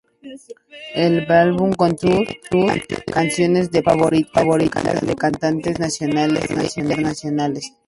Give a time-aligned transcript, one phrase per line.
[0.95, 4.01] El álbum contiene su s canciones de pop
[4.33, 7.71] favoritas de cantantes nacionales e internacionales.